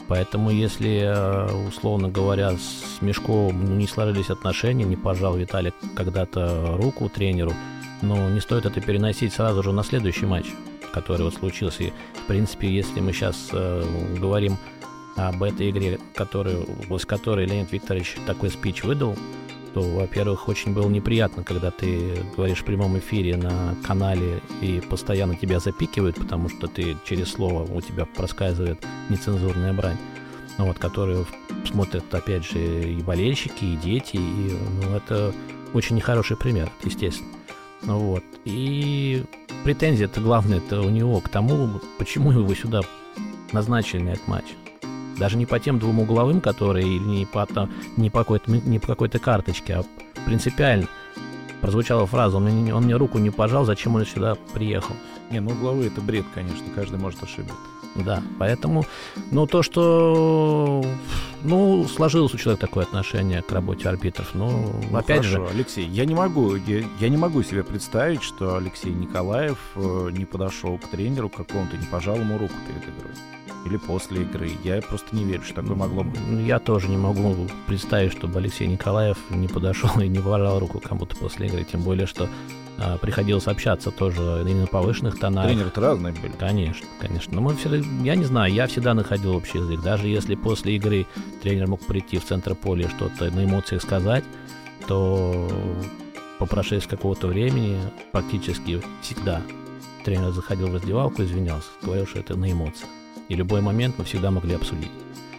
[0.07, 7.09] Поэтому, если, э, условно говоря, с Мешковым не сложились отношения, не пожал Виталик когда-то руку
[7.09, 7.53] тренеру,
[8.01, 10.45] но не стоит это переносить сразу же на следующий матч,
[10.93, 11.83] который вот случился.
[11.83, 13.83] И, в принципе, если мы сейчас э,
[14.19, 14.57] говорим
[15.15, 19.15] об этой игре, которую, с которой Леонид Викторович такой спич выдал,
[19.75, 25.35] то, во-первых, очень было неприятно, когда ты говоришь в прямом эфире на канале и постоянно
[25.35, 29.97] тебя запикивают, потому что ты через слово у тебя проскальзывает нецензурная брань,
[30.57, 31.27] ну, вот, которую
[31.65, 35.33] смотрят, опять же, и болельщики, и дети, и ну, это
[35.73, 37.31] очень нехороший пример, естественно.
[37.81, 38.23] Ну, вот.
[38.45, 39.25] И
[39.65, 42.79] претензия это главное это у него к тому, почему его сюда
[43.51, 44.45] назначили на этот матч.
[45.17, 48.79] Даже не по тем двум угловым, которые, или не по, там, не по какой-то, не
[48.79, 49.85] по какой-то карточке, а
[50.25, 50.87] принципиально.
[51.61, 54.95] Прозвучала фраза, он мне, он мне руку не пожал, зачем он сюда приехал.
[55.31, 57.55] Не, ну угловые это бред, конечно, каждый может ошибиться.
[57.95, 58.85] Да, поэтому,
[59.31, 60.83] ну, то, что,
[61.45, 65.53] ну, сложилось у человека такое отношение к работе арбитров, ну, ну опять хорошо, же...
[65.53, 70.25] Алексей, я не могу, я, я не могу себе представить, что Алексей Николаев э, не
[70.25, 73.13] подошел к тренеру какому-то, не пожал ему руку перед игрой
[73.65, 74.51] или после игры.
[74.63, 76.19] Я просто не верю, что такое могло быть.
[76.27, 80.79] Ну, я тоже не могу представить, чтобы Алексей Николаев не подошел и не пожал руку
[80.79, 81.63] кому-то после игры.
[81.63, 82.29] Тем более, что
[83.01, 85.47] приходилось общаться тоже и на повышенных тонах.
[85.47, 86.33] Тренеры-то разные были.
[86.37, 87.33] Конечно, конечно.
[87.33, 89.81] Но мы все, я не знаю, я всегда находил общий язык.
[89.81, 91.05] Даже если после игры
[91.41, 94.23] тренер мог прийти в центр поля что-то на эмоциях сказать,
[94.87, 95.49] то
[96.39, 97.79] по прошествии какого-то времени
[98.11, 99.41] практически всегда
[100.03, 102.89] тренер заходил в раздевалку, извинялся, говорил, что это на эмоциях
[103.29, 104.91] и любой момент мы всегда могли обсудить.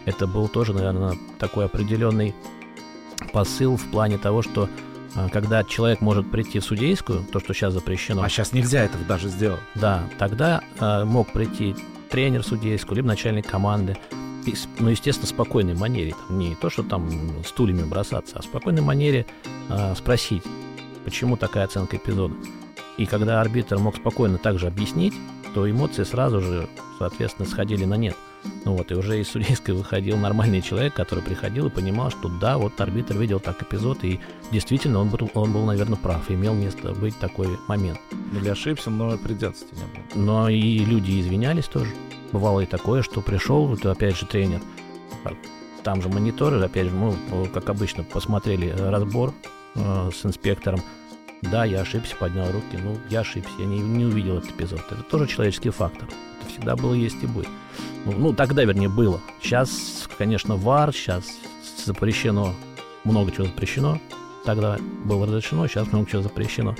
[0.05, 2.33] Это был тоже, наверное, такой определенный
[3.33, 4.69] посыл в плане того, что а,
[5.31, 8.21] когда человек может прийти в судейскую, то, что сейчас запрещено.
[8.21, 9.61] А сейчас нельзя этого даже сделать.
[9.75, 11.75] Да, тогда э, мог прийти
[12.09, 13.97] тренер судейскую, либо начальник команды,
[14.79, 16.15] ну, естественно, в спокойной манере.
[16.27, 19.25] Там, не то, что там стульями бросаться, а в спокойной манере
[19.69, 20.43] э, спросить,
[21.03, 22.35] почему такая оценка эпизода.
[22.97, 25.13] И когда арбитр мог спокойно также объяснить,
[25.53, 28.15] то эмоции сразу же, соответственно, сходили на нет.
[28.65, 32.57] Ну вот, и уже из судейской выходил нормальный человек, который приходил и понимал, что да,
[32.57, 34.19] вот арбитр видел так эпизод, и
[34.51, 37.99] действительно он был, он был наверное, прав, имел место быть такой момент.
[38.33, 40.23] Или ошибся, но придется не было.
[40.25, 41.91] Но и люди извинялись тоже.
[42.31, 44.61] Бывало и такое, что пришел, это опять же тренер,
[45.83, 47.15] там же мониторы, опять же, мы,
[47.47, 49.33] как обычно, посмотрели разбор
[49.75, 50.81] э, с инспектором,
[51.41, 52.77] да, я ошибся, поднял руки.
[52.83, 54.81] Ну, я ошибся, я не, не увидел этот эпизод.
[54.89, 56.07] Это тоже человеческий фактор.
[56.47, 57.49] Всегда было, есть и будет.
[58.05, 59.19] Ну, ну тогда, вернее, было.
[59.41, 61.25] Сейчас, конечно, ВАР, сейчас
[61.85, 62.53] запрещено,
[63.03, 63.99] много чего запрещено.
[64.45, 66.75] Тогда было разрешено, сейчас много чего запрещено.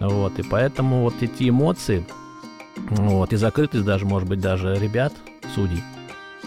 [0.00, 2.06] Вот, и поэтому вот эти эмоции,
[2.76, 5.12] вот, и закрытость даже, может быть, даже ребят,
[5.54, 5.82] судей,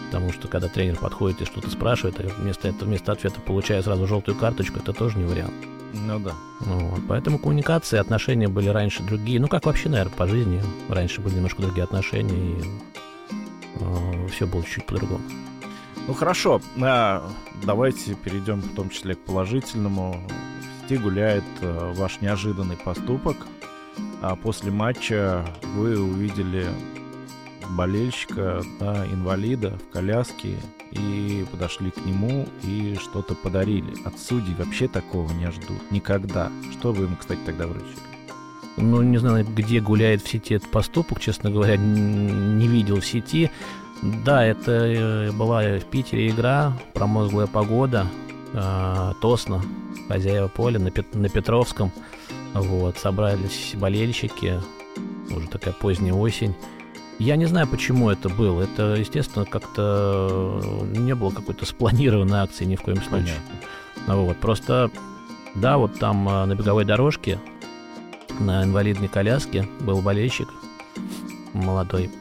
[0.07, 4.37] потому что когда тренер подходит и что-то спрашивает, вместо этого, вместо ответа получая сразу желтую
[4.37, 5.53] карточку, это тоже не вариант.
[5.95, 6.33] Ну да.
[6.59, 9.39] Вот, поэтому коммуникации, отношения были раньше другие.
[9.39, 10.61] Ну, как вообще, наверное, по жизни.
[10.89, 12.63] Раньше были немножко другие отношения, и
[13.79, 15.23] э, все было чуть по-другому.
[16.07, 17.27] Ну хорошо, а,
[17.63, 20.21] давайте перейдем в том числе к положительному.
[20.59, 23.37] В сети гуляет а, ваш неожиданный поступок.
[24.21, 26.67] А после матча вы увидели
[27.69, 30.57] болельщика, да, инвалида в коляске,
[30.95, 33.93] и подошли к нему и что-то подарили.
[34.05, 35.91] От судей вообще такого не ждут.
[35.91, 36.51] Никогда.
[36.71, 37.95] Что вы ему, кстати, тогда вручили?
[38.77, 43.49] Ну, не знаю, где гуляет в сети этот поступок, честно говоря, не видел в сети.
[44.01, 48.07] Да, это э, была в Питере игра, промозглая погода,
[48.53, 49.61] э, Тосно,
[50.09, 51.91] хозяева поля на, Пет на Петровском.
[52.53, 54.61] Вот, собрались болельщики,
[55.29, 56.53] уже такая поздняя осень.
[57.17, 58.61] Я не знаю, почему это было.
[58.61, 63.35] Это, естественно, как-то не было какой-то спланированной акции ни в коем случае.
[64.05, 64.23] Понятно.
[64.23, 64.91] Вот, просто,
[65.55, 67.39] да, вот там а, на беговой дорожке,
[68.39, 70.49] на инвалидной коляске был болельщик
[71.53, 72.11] молодой.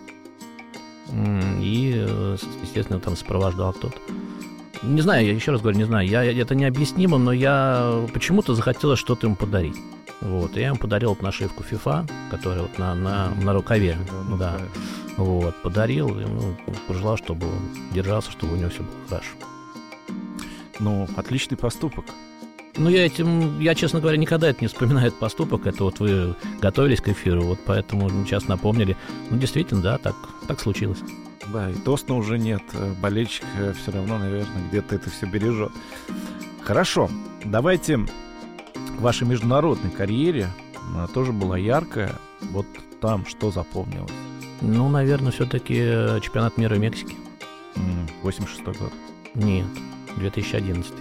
[1.61, 2.07] И,
[2.63, 3.97] естественно, там сопровождал кто-то.
[4.83, 8.99] Не знаю, я еще раз говорю, не знаю, я, это необъяснимо, но я почему-то захотелось
[8.99, 9.77] что-то ему подарить.
[10.21, 13.99] Вот, и я ему подарил вот нашивку FIFA, которая вот на, на, на рукаве,
[14.31, 14.59] да, да.
[15.17, 16.57] Вот, подарил, ну,
[16.89, 19.31] пожелал, чтобы он держался, чтобы у него все было хорошо.
[20.81, 22.05] Ну, отличный поступок.
[22.77, 25.67] Ну, я этим, я, честно говоря, никогда это не вспоминаю, этот поступок.
[25.67, 28.97] Это вот вы готовились к эфиру, вот поэтому сейчас напомнили.
[29.31, 30.17] Ну, действительно, да, так,
[30.49, 30.99] так случилось.
[31.53, 32.63] Да, и Тосна уже нет.
[33.01, 35.71] Болельщик э, все равно, наверное, где-то это все бережет.
[36.63, 37.09] Хорошо,
[37.45, 38.01] давайте
[39.01, 40.49] вашей международной карьере.
[40.93, 42.13] Она тоже была яркая.
[42.41, 42.67] Вот
[43.01, 44.13] там что запомнилось?
[44.61, 45.77] Ну, наверное, все-таки
[46.23, 47.15] чемпионат мира в Мексике.
[48.23, 48.93] 86 год.
[49.35, 49.67] Нет,
[50.17, 50.93] 2011.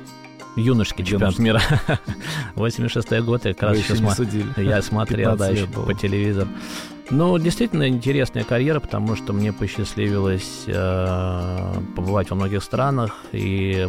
[0.55, 1.61] Юношеский чемпионат мира.
[2.55, 4.61] 86 год, я как раз еще см...
[4.61, 6.49] я смотрел, да, еще по телевизору.
[7.09, 13.87] Ну, действительно интересная карьера, потому что мне посчастливилось э, побывать во многих странах, и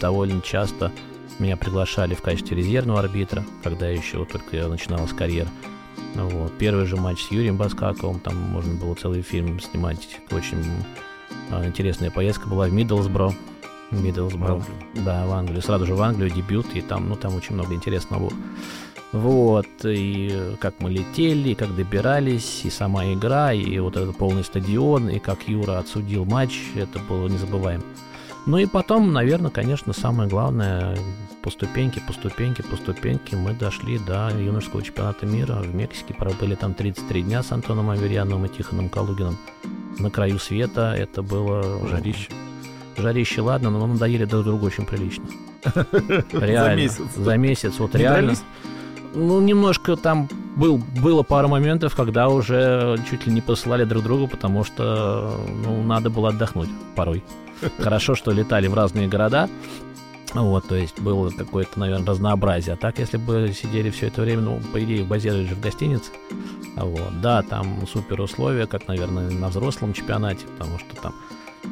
[0.00, 0.92] довольно часто
[1.38, 5.48] меня приглашали в качестве резервного арбитра, когда еще только я начиналась карьера.
[6.14, 6.52] Вот.
[6.58, 10.18] Первый же матч с Юрием Баскаковым, там можно было целый фильм снимать.
[10.30, 10.64] Очень
[11.50, 13.34] э, интересная поездка была в Миддлсбро.
[13.90, 14.62] Миддлсбро.
[14.94, 15.62] Да, в Англию.
[15.62, 18.32] Сразу же в Англию дебют, и там, ну, там очень много интересного.
[19.12, 24.44] Вот, и как мы летели, и как добирались, и сама игра, и вот этот полный
[24.44, 27.84] стадион, и как Юра отсудил матч, это было незабываемо.
[28.46, 30.96] Ну и потом, наверное, конечно, самое главное,
[31.42, 36.14] по ступеньке, по ступеньке, по ступеньке мы дошли до юношеского чемпионата мира в Мексике.
[36.14, 39.36] Пробыли там 33 дня с Антоном Аверьяновым и Тихоном Калугиным.
[39.98, 41.88] На краю света это было...
[41.88, 42.28] Жарище.
[42.96, 45.24] Жарище, ладно, но надоели друг другу очень прилично.
[46.32, 46.70] Реально.
[46.70, 47.14] За месяц.
[47.16, 48.34] За месяц, вот реально.
[49.12, 54.28] Ну, немножко там был, было пару моментов, когда уже чуть ли не посылали друг другу,
[54.28, 57.24] потому что ну, надо было отдохнуть порой.
[57.78, 59.48] Хорошо, что летали в разные города,
[60.34, 62.74] вот, то есть было какое-то, наверное, разнообразие.
[62.74, 66.10] А так, если бы сидели все это время, ну, по идее, базировались же в гостинице.
[66.76, 71.14] Вот, да, там супер условия, как, наверное, на взрослом чемпионате, потому что там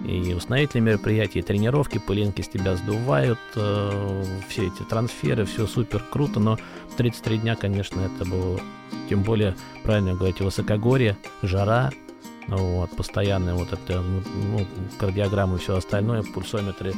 [0.05, 6.03] и установительные мероприятия, и тренировки, пылинки с тебя сдувают, э, все эти трансферы, все супер
[6.11, 6.59] круто, но
[6.97, 8.61] 33 дня, конечно, это было,
[9.09, 11.92] тем более, правильно говорите, высокогорье, жара,
[12.48, 14.66] вот, постоянные вот это, ну,
[14.98, 16.92] кардиограммы и все остальное, пульсометры,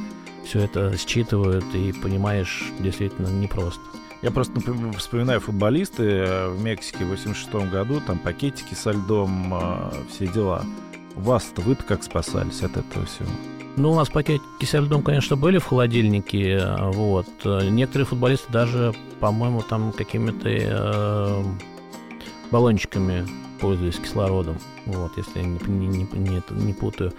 [0.45, 3.83] все это считывают и понимаешь, действительно непросто.
[4.23, 4.61] Я просто
[4.97, 10.65] вспоминаю футболисты э, в Мексике в 86 году, там пакетики со льдом, э, все дела.
[11.15, 13.29] Вас-то вы-то как спасались от этого всего?
[13.77, 17.29] Ну, у нас пакетики со льдом, конечно, были в холодильнике, э, вот.
[17.45, 21.45] Некоторые футболисты даже, по-моему, там какими-то э,
[22.51, 23.27] баллончиками
[23.61, 27.13] пользуясь кислородом, вот, если я не, не, не, не, не путаю.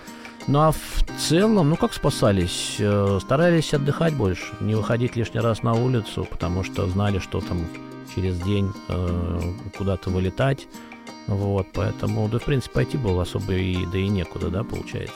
[0.48, 2.78] Ну а в целом, ну как спасались?
[2.80, 7.68] Э, старались отдыхать больше, не выходить лишний раз на улицу, потому что знали, что там
[8.16, 9.42] через день э,
[9.78, 10.68] куда-то вылетать.
[11.28, 15.16] Вот, поэтому, да, в принципе, пойти было особо и, да и некуда, да, получается.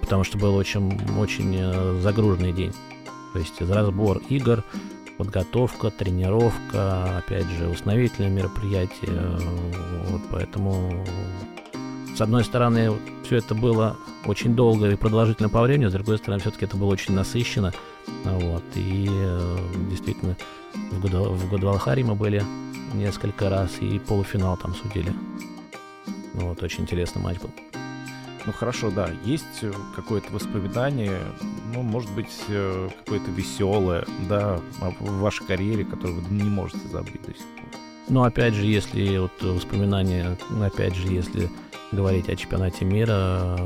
[0.00, 2.72] Потому что был очень, очень э, загруженный день.
[3.32, 4.62] То есть разбор игр,
[5.18, 9.38] подготовка, тренировка, опять же, установительное мероприятие.
[10.08, 11.04] Вот, поэтому,
[12.16, 12.92] с одной стороны,
[13.24, 16.92] все это было очень долго и продолжительно по времени, с другой стороны, все-таки это было
[16.92, 17.72] очень насыщенно.
[18.24, 19.58] Вот, и э,
[19.90, 20.36] действительно,
[20.74, 21.12] в, Гуд...
[21.12, 22.42] в Гудвалхаре мы были
[22.94, 25.12] несколько раз, и полуфинал там судили.
[26.34, 27.50] Вот, очень интересный матч был.
[28.46, 31.20] Ну хорошо, да, есть э, какое-то воспоминание,
[31.74, 34.60] ну, может быть, э, какое-то веселое, да,
[35.00, 37.80] в вашей карьере, которое вы не можете забыть до сих пор.
[38.08, 41.50] Ну, опять же, если вот воспоминания, опять же, если
[41.90, 43.58] говорить о чемпионате мира,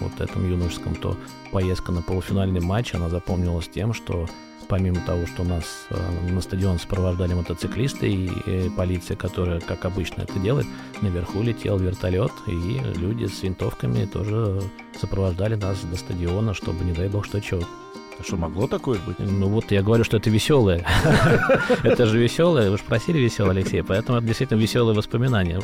[0.00, 1.16] вот этом юношеском, то
[1.52, 4.28] поездка на полуфинальный матч, она запомнилась тем, что
[4.74, 10.22] помимо того, что нас э, на стадион сопровождали мотоциклисты и, и полиция, которая, как обычно
[10.22, 10.66] это делает,
[11.00, 14.60] наверху летел вертолет, и люди с винтовками тоже
[15.00, 17.62] сопровождали нас до стадиона, чтобы, не дай бог, что чего.
[18.18, 19.16] А что, могло такое быть?
[19.20, 20.84] Ну вот я говорю, что это веселое.
[21.84, 25.60] Это же веселое, вы же просили веселое, Алексей, поэтому это действительно веселые воспоминания.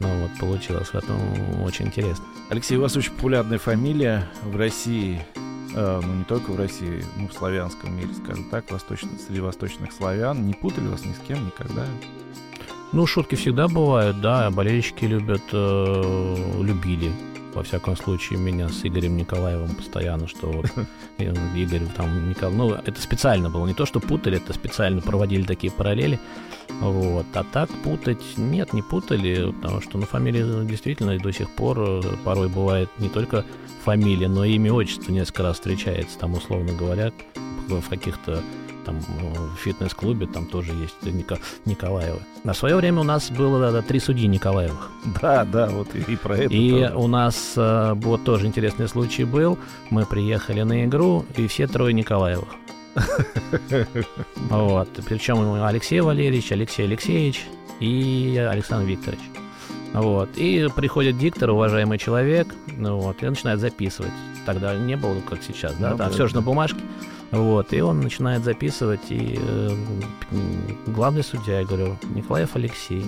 [0.00, 1.18] Ну вот получилось, в этом
[1.64, 2.24] очень интересно.
[2.48, 5.20] Алексей, у вас очень популярная фамилия в России.
[5.74, 9.92] Э, ну не только в России, ну в славянском мире, скажем так, восточно, среди восточных
[9.92, 10.46] славян.
[10.46, 11.84] Не путали вас ни с кем никогда?
[12.92, 17.12] Ну, шутки всегда бывают, да, болельщики любят, э, любили,
[17.58, 20.66] во всяком случае, меня с Игорем Николаевым постоянно, что вот
[21.18, 22.50] Игорь там, Никол...
[22.52, 26.20] ну, это специально было, не то, что путали, это специально проводили такие параллели,
[26.80, 31.80] вот, а так путать, нет, не путали, потому что, ну, фамилия действительно до сих пор
[31.80, 33.44] э, порой бывает не только
[33.84, 37.10] фамилия, но и имя, отчество несколько раз встречается, там, условно говоря,
[37.66, 38.40] в каких-то
[38.88, 42.20] там в фитнес-клубе там тоже есть Ника, Николаева.
[42.44, 44.90] На свое время у нас было да, три судьи Николаевых.
[45.20, 46.54] Да, да, вот и, и про это.
[46.54, 46.94] И тоже.
[46.96, 49.58] у нас э, вот тоже интересный случай был.
[49.90, 52.48] Мы приехали на игру, и все трое Николаевых.
[54.50, 54.88] Вот.
[55.06, 57.46] Причем Алексей Валерьевич, Алексей Алексеевич
[57.80, 59.20] и Александр Викторович.
[59.92, 60.30] Вот.
[60.36, 64.12] И приходит диктор, уважаемый человек, ну вот, и начинает записывать.
[64.46, 66.80] Тогда не было, как сейчас, да, ну, там да, все же на бумажке.
[67.30, 69.76] Вот, и он начинает записывать, и э,
[70.86, 73.04] главный судья, я говорю, Николаев Алексей.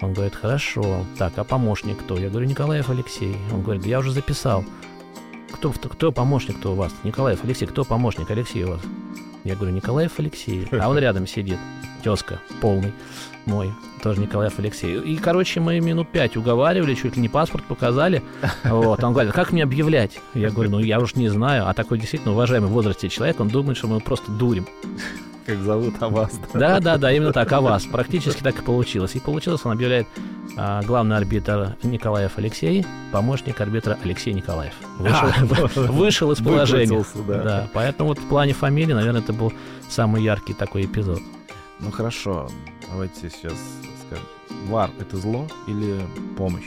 [0.00, 1.04] Он говорит, хорошо.
[1.18, 2.16] Так, а помощник кто?
[2.18, 3.36] Я говорю, Николаев Алексей.
[3.52, 4.64] Он говорит, я уже записал.
[5.52, 6.92] Кто, кто помощник-то у вас?
[7.04, 8.80] Николаев Алексей, кто помощник Алексей у вас?
[9.44, 10.66] Я говорю, Николаев Алексей.
[10.72, 11.58] А он рядом сидит,
[12.02, 12.92] тезка, полный
[13.46, 13.72] мой,
[14.02, 14.98] тоже Николаев Алексей.
[14.98, 18.22] И, короче, мы минут пять уговаривали, чуть ли не паспорт показали.
[18.64, 20.18] Вот, он говорит, как мне объявлять?
[20.34, 21.68] Я говорю, ну я уж не знаю.
[21.68, 24.66] А такой действительно уважаемый в возрасте человек, он думает, что мы просто дурим.
[25.46, 26.38] Как зовут Авас.
[26.54, 27.84] Да, да, да, именно так, Авас.
[27.84, 29.16] Практически так и получилось.
[29.16, 30.06] И получилось, он объявляет
[30.56, 34.74] а, главный арбитр Николаев Алексей, помощник арбитра Алексей Николаев.
[34.98, 37.04] Вышел, а, вышел из положения.
[37.26, 37.42] Да.
[37.42, 37.68] да.
[37.72, 39.52] Поэтому вот в плане фамилии, наверное, это был
[39.88, 41.20] самый яркий такой эпизод.
[41.82, 42.48] Ну хорошо,
[42.88, 43.58] давайте сейчас
[44.06, 44.24] скажем.
[44.68, 45.98] Вар— это зло или
[46.36, 46.66] помощь?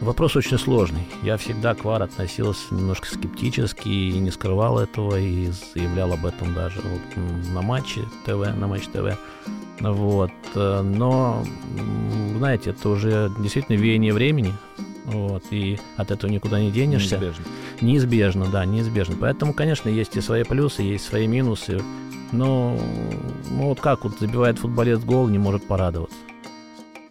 [0.00, 1.06] Вопрос очень сложный.
[1.22, 6.52] Я всегда к ВАР относился немножко скептически и не скрывал этого, и заявлял об этом
[6.54, 7.00] даже вот
[7.52, 9.16] на матче ТВ, на матч ТВ.
[9.80, 10.32] Вот.
[10.54, 11.44] Но,
[12.36, 14.52] знаете, это уже действительно веяние времени,
[15.04, 17.16] вот, и от этого никуда не денешься.
[17.16, 17.44] Неизбежно.
[17.80, 19.16] Неизбежно, да, неизбежно.
[19.20, 21.80] Поэтому, конечно, есть и свои плюсы, есть свои минусы.
[22.34, 22.76] Но
[23.50, 26.16] ну, вот как вот забивает футболист гол, не может порадоваться.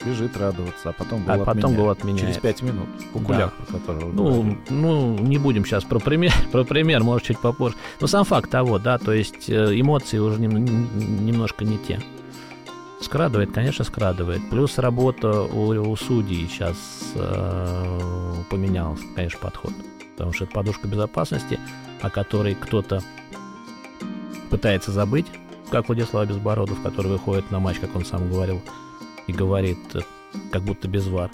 [0.05, 2.21] Бежит радоваться, а потом гол а потом гол отменяет.
[2.21, 2.89] Через пять минут.
[3.13, 3.79] Кукуляк, да.
[3.79, 7.77] которого ну, ну, не будем сейчас про пример, про пример, может, чуть попозже.
[8.01, 12.01] Но сам факт того, да, то есть э, эмоции уже немножко не те.
[12.99, 14.49] Скрадывает, конечно, скрадывает.
[14.49, 16.77] Плюс работа у, у судей сейчас
[17.15, 19.71] э, поменялась, конечно, подход.
[20.15, 21.59] Потому что это подушка безопасности,
[22.01, 23.01] о которой кто-то
[24.53, 25.25] пытается забыть,
[25.71, 28.61] как Владислав Безбородов, который выходит на матч, как он сам говорил,
[29.25, 30.01] и говорит, э,
[30.51, 31.31] как будто без вар.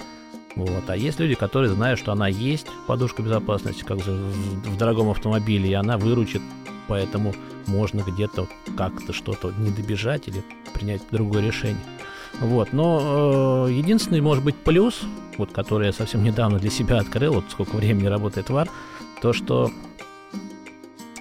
[0.56, 0.84] Вот.
[0.88, 5.74] А есть люди, которые знают, что она есть, подушка безопасности, как в, дорогом автомобиле, и
[5.74, 6.42] она выручит,
[6.88, 7.36] поэтому
[7.68, 8.48] можно где-то
[8.78, 10.42] как-то что-то не добежать или
[10.74, 11.84] принять другое решение.
[12.40, 12.72] Вот.
[12.72, 15.02] Но э, единственный, может быть, плюс,
[15.38, 18.70] вот, который я совсем недавно для себя открыл, вот сколько времени работает ВАР,
[19.22, 19.70] то, что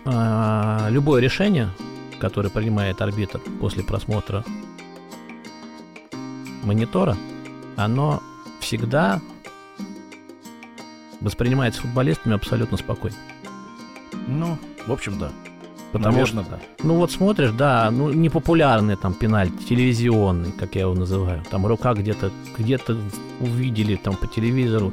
[0.04, 1.70] э, любое решение,
[2.18, 4.44] который принимает арбитр после просмотра
[6.62, 7.16] монитора,
[7.76, 8.22] оно
[8.60, 9.20] всегда
[11.20, 13.16] воспринимается футболистами абсолютно спокойно.
[14.26, 15.30] Ну, в общем, да.
[15.92, 16.60] Потому Наверное, что, да.
[16.82, 21.42] Ну вот смотришь, да, ну непопулярный там пенальти, телевизионный, как я его называю.
[21.50, 22.98] Там рука где-то где-то
[23.40, 24.92] увидели там по телевизору,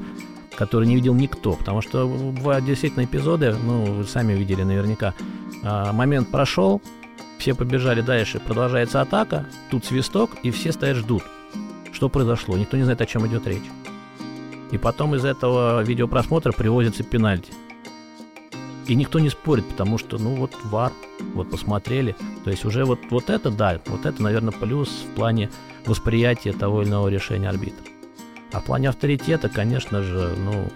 [0.55, 1.53] который не видел никто.
[1.53, 5.13] Потому что бывают действительно эпизоды, ну, вы сами видели наверняка.
[5.63, 6.81] А, момент прошел,
[7.37, 11.23] все побежали дальше, продолжается атака, тут свисток, и все стоят ждут.
[11.91, 12.57] Что произошло?
[12.57, 13.63] Никто не знает, о чем идет речь.
[14.71, 17.53] И потом из этого видеопросмотра приводится пенальти.
[18.87, 20.91] И никто не спорит, потому что, ну вот, вар,
[21.33, 22.15] вот посмотрели.
[22.43, 25.49] То есть уже вот, вот это, да, вот это, наверное, плюс в плане
[25.85, 27.85] восприятия того или иного решения арбитра.
[28.51, 30.69] А в плане авторитета, конечно же, ну,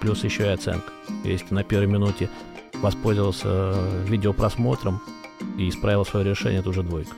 [0.00, 0.92] плюс еще и оценка.
[1.24, 2.28] Если на первой минуте
[2.74, 5.00] воспользовался видеопросмотром,
[5.58, 7.14] и исправил свое решение, это уже двойка.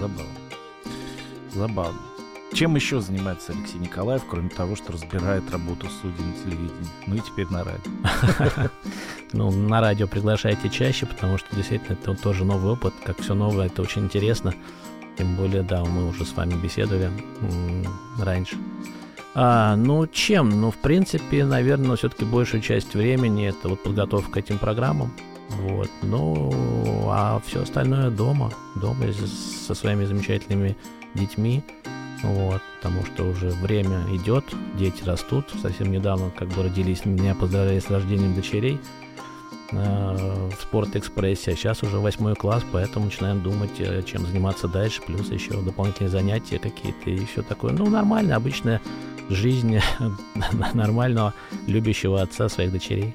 [0.00, 0.32] Забавно.
[1.52, 2.00] Забавно.
[2.54, 6.90] Чем еще занимается Алексей Николаев, кроме того, что разбирает работу судей на телевидении?
[7.06, 8.70] Ну и теперь на радио.
[9.32, 12.94] Ну, на радио приглашайте чаще, потому что действительно это тоже новый опыт.
[13.04, 14.54] Как все новое, это очень интересно.
[15.18, 17.10] Тем более, да, мы уже с вами беседовали
[18.20, 18.56] раньше.
[19.34, 20.50] А, ну, чем?
[20.50, 25.12] Ну, в принципе, наверное, все-таки большую часть времени это вот подготовка к этим программам.
[25.50, 25.90] Вот.
[26.02, 26.50] Ну,
[27.08, 28.52] а все остальное дома.
[28.76, 30.76] Дома со своими замечательными
[31.14, 31.62] детьми.
[32.22, 34.44] Вот, потому что уже время идет,
[34.78, 35.46] дети растут.
[35.60, 38.80] Совсем недавно, как бы родились, меня поздравляли с рождением дочерей
[39.72, 45.02] э, в спорт-экспрессе, а сейчас уже восьмой класс, поэтому начинаем думать, э, чем заниматься дальше,
[45.06, 47.72] плюс еще дополнительные занятия какие-то и все такое.
[47.72, 48.80] Ну, нормально, обычная
[49.28, 49.78] жизнь
[50.72, 51.34] нормального
[51.66, 53.14] любящего отца своих дочерей.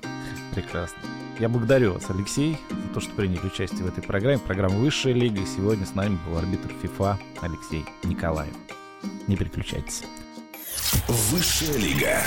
[0.54, 1.00] Прекрасно.
[1.40, 4.40] Я благодарю вас, Алексей, за то, что приняли участие в этой программе.
[4.40, 5.40] Программа «Высшая лига».
[5.46, 8.54] Сегодня с нами был арбитр ФИФА Алексей Николаев.
[9.28, 10.04] Не переключайтесь.
[11.08, 12.22] Высшая лига.